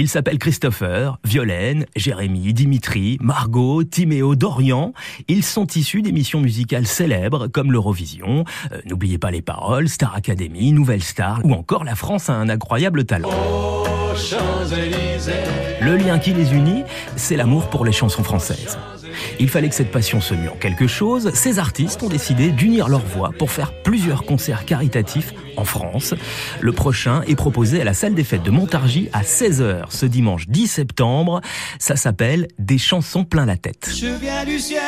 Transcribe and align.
Ils 0.00 0.08
s'appellent 0.08 0.38
Christopher, 0.38 1.18
Violaine, 1.24 1.84
Jérémy, 1.94 2.54
Dimitri, 2.54 3.18
Margot, 3.20 3.84
Timéo, 3.84 4.34
Dorian. 4.34 4.94
Ils 5.28 5.44
sont 5.44 5.66
issus 5.66 6.00
d'émissions 6.00 6.40
musicales 6.40 6.86
célèbres 6.86 7.48
comme 7.48 7.70
l'Eurovision, 7.70 8.46
euh, 8.72 8.80
N'oubliez 8.86 9.18
pas 9.18 9.30
les 9.30 9.42
paroles, 9.42 9.90
Star 9.90 10.16
Academy, 10.16 10.72
Nouvelle 10.72 11.02
Star 11.02 11.40
ou 11.44 11.52
encore 11.52 11.84
La 11.84 11.96
France 11.96 12.30
a 12.30 12.32
un 12.32 12.48
incroyable 12.48 13.04
talent. 13.04 13.28
Le 15.82 15.96
lien 15.98 16.18
qui 16.18 16.32
les 16.32 16.54
unit, 16.54 16.84
c'est 17.16 17.36
l'amour 17.36 17.68
pour 17.68 17.84
les 17.84 17.92
chansons 17.92 18.24
françaises. 18.24 18.78
Il 19.38 19.48
fallait 19.48 19.68
que 19.68 19.74
cette 19.74 19.90
passion 19.90 20.20
se 20.20 20.34
mue 20.34 20.48
en 20.48 20.56
quelque 20.56 20.86
chose. 20.86 21.30
Ces 21.34 21.58
artistes 21.58 22.02
ont 22.02 22.08
décidé 22.08 22.50
d'unir 22.50 22.88
leurs 22.88 23.04
voix 23.04 23.30
pour 23.38 23.50
faire 23.50 23.72
plusieurs 23.82 24.24
concerts 24.24 24.64
caritatifs 24.64 25.32
en 25.56 25.64
France. 25.64 26.14
Le 26.60 26.72
prochain 26.72 27.22
est 27.26 27.36
proposé 27.36 27.80
à 27.80 27.84
la 27.84 27.94
salle 27.94 28.14
des 28.14 28.24
fêtes 28.24 28.42
de 28.42 28.50
Montargis 28.50 29.08
à 29.12 29.22
16h 29.22 29.84
ce 29.90 30.06
dimanche 30.06 30.48
10 30.48 30.66
septembre. 30.66 31.40
Ça 31.78 31.96
s'appelle 31.96 32.48
Des 32.58 32.78
chansons 32.78 33.24
plein 33.24 33.46
la 33.46 33.56
tête. 33.56 33.90
Je 33.94 34.06
viens 34.20 34.44
du 34.44 34.58
ciel 34.58 34.80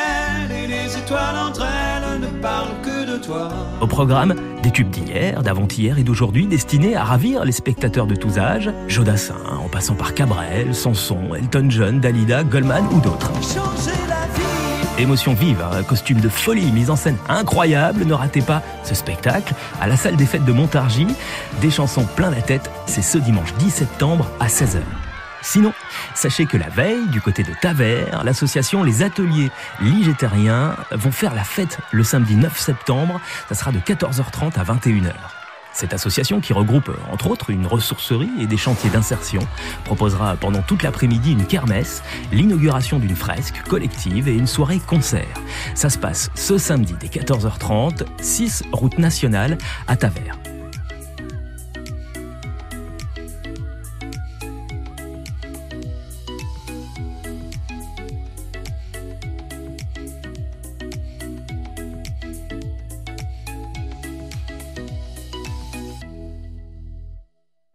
et 0.51 0.67
les 0.67 0.97
étoiles 0.97 1.37
entre 1.37 1.65
elles 1.65 2.19
ne 2.19 2.27
parlent 2.41 2.81
que 2.83 3.11
de 3.11 3.23
toi. 3.23 3.49
Au 3.81 3.87
programme, 3.87 4.35
des 4.61 4.71
tubes 4.71 4.89
d'hier, 4.89 5.43
d'avant-hier 5.43 5.97
et 5.97 6.03
d'aujourd'hui 6.03 6.47
destinés 6.47 6.95
à 6.95 7.03
ravir 7.03 7.45
les 7.45 7.51
spectateurs 7.51 8.07
de 8.07 8.15
tous 8.15 8.37
âges. 8.37 8.71
Jodassin, 8.87 9.35
en 9.59 9.69
passant 9.69 9.95
par 9.95 10.13
Cabrel, 10.13 10.73
Sanson, 10.73 11.35
Elton 11.35 11.67
John, 11.69 11.99
Dalida, 11.99 12.43
Goldman 12.43 12.85
ou 12.91 13.01
d'autres. 13.01 13.31
Émotion 14.99 15.33
vive, 15.33 15.59
un 15.71 15.81
costume 15.81 16.21
de 16.21 16.29
folie, 16.29 16.71
mise 16.71 16.91
en 16.91 16.95
scène 16.95 17.17
incroyable. 17.27 18.05
Ne 18.05 18.13
ratez 18.13 18.41
pas 18.41 18.61
ce 18.83 18.93
spectacle 18.93 19.55
à 19.81 19.87
la 19.87 19.97
salle 19.97 20.15
des 20.15 20.27
fêtes 20.27 20.45
de 20.45 20.51
Montargis. 20.51 21.07
Des 21.61 21.71
chansons 21.71 22.05
plein 22.05 22.29
la 22.29 22.43
tête, 22.43 22.69
c'est 22.85 23.01
ce 23.01 23.17
dimanche 23.17 23.55
10 23.55 23.71
septembre 23.71 24.29
à 24.39 24.45
16h. 24.45 24.81
Sinon, 25.41 25.73
sachez 26.13 26.45
que 26.45 26.57
la 26.57 26.69
veille, 26.69 27.07
du 27.07 27.21
côté 27.21 27.41
de 27.41 27.53
Tavers, 27.59 28.23
l'association 28.23 28.83
Les 28.83 29.01
Ateliers 29.01 29.49
Ligétariens 29.81 30.75
vont 30.91 31.11
faire 31.11 31.33
la 31.33 31.43
fête 31.43 31.79
le 31.91 32.03
samedi 32.03 32.35
9 32.35 32.57
septembre. 32.57 33.19
Ça 33.49 33.55
sera 33.55 33.71
de 33.71 33.79
14h30 33.79 34.59
à 34.59 34.63
21h. 34.63 35.11
Cette 35.73 35.93
association, 35.93 36.39
qui 36.39 36.53
regroupe 36.53 36.91
entre 37.11 37.27
autres 37.27 37.49
une 37.49 37.65
ressourcerie 37.65 38.29
et 38.39 38.45
des 38.45 38.57
chantiers 38.57 38.89
d'insertion, 38.89 39.41
proposera 39.85 40.35
pendant 40.35 40.61
toute 40.61 40.83
l'après-midi 40.83 41.31
une 41.31 41.45
kermesse, 41.45 42.03
l'inauguration 42.31 42.99
d'une 42.99 43.15
fresque 43.15 43.61
collective 43.67 44.27
et 44.27 44.35
une 44.35 44.47
soirée 44.47 44.79
concert. 44.79 45.41
Ça 45.75 45.89
se 45.89 45.97
passe 45.97 46.29
ce 46.35 46.57
samedi 46.57 46.95
dès 46.99 47.07
14h30, 47.07 48.05
6 48.21 48.63
route 48.71 48.99
nationale 48.99 49.57
à 49.87 49.95
Tavers. 49.95 50.52